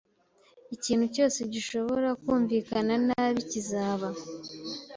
[0.75, 4.07] Ikintu cyose gishobora kumvikana nabi kizaba.